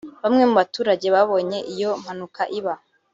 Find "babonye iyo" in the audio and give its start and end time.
1.15-1.91